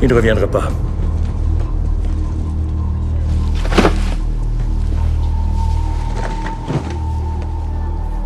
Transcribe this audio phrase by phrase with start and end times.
[0.00, 0.68] Il ne reviendra pas.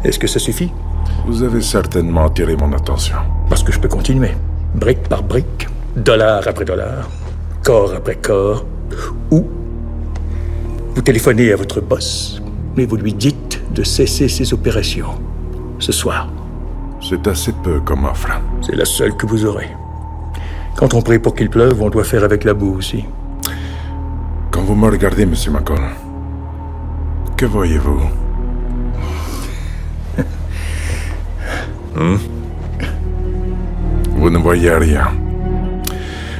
[0.04, 0.70] Est-ce que ça suffit?
[1.26, 3.16] Vous avez certainement attiré mon attention.
[3.48, 4.32] Parce que je peux continuer.
[4.74, 7.08] Brique par brique, dollar après dollar,
[7.62, 8.64] corps après corps.
[9.30, 9.46] Ou
[10.94, 12.42] vous téléphonez à votre boss
[12.76, 15.14] et vous lui dites de cesser ses opérations.
[15.78, 16.28] Ce soir.
[17.00, 18.28] C'est assez peu comme offre.
[18.60, 19.70] C'est la seule que vous aurez.
[20.76, 23.04] Quand on prie pour qu'il pleuve, on doit faire avec la boue aussi.
[24.50, 25.80] Quand vous me regardez, Monsieur McCall,
[27.36, 28.00] que voyez-vous?
[31.94, 32.16] Hmm?
[34.16, 35.08] Vous ne voyez rien.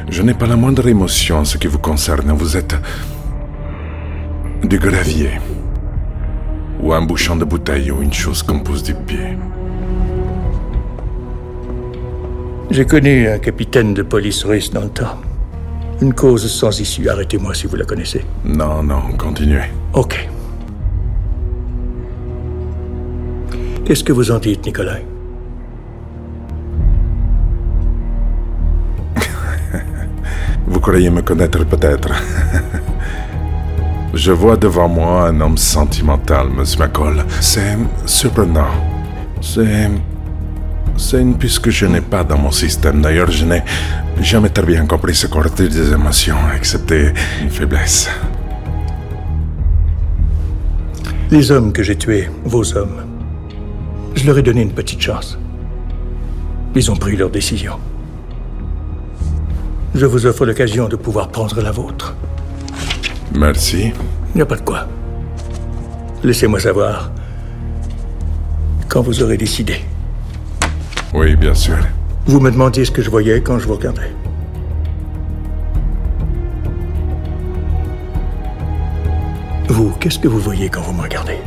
[0.09, 2.33] Je n'ai pas la moindre émotion en ce qui vous concerne.
[2.33, 2.75] Vous êtes
[4.65, 5.33] du gravier.
[6.81, 9.37] Ou un bouchon de bouteille ou une chose qu'on pousse du pied.
[12.73, 15.21] J'ai connu un capitaine de police russe dans le temps.
[16.01, 17.07] Une cause sans issue.
[17.07, 18.25] Arrêtez-moi si vous la connaissez.
[18.47, 19.65] Non, non, continuez.
[19.93, 20.27] Ok.
[23.85, 25.05] Qu'est-ce que vous en dites, Nikolai
[30.67, 32.09] Vous croyez me connaître peut-être?
[34.15, 37.23] Je vois devant moi un homme sentimental, Monsieur McCall.
[37.39, 38.71] C'est surprenant.
[39.43, 39.91] C'est.
[40.97, 43.03] C'est une puisque je n'ai pas dans mon système.
[43.03, 43.63] D'ailleurs, je n'ai
[44.21, 47.13] jamais très bien compris ce côté des émotions, excepté
[47.43, 48.09] une faiblesse.
[51.31, 53.05] Les hommes que j'ai tués, vos hommes,
[54.15, 55.39] je leur ai donné une petite chance.
[56.75, 57.79] Ils ont pris leur décision.
[59.95, 62.15] Je vous offre l'occasion de pouvoir prendre la vôtre.
[63.35, 63.93] Merci.
[64.35, 64.87] Il n'y a pas de quoi.
[66.23, 67.11] Laissez-moi savoir
[68.89, 69.81] quand vous aurez décidé.
[71.15, 71.77] Oui, bien sûr.
[72.27, 74.11] Vous me demandiez ce que je voyais quand je vous regardais.
[79.69, 81.39] Vous, qu'est-ce que vous voyez quand vous me regardez?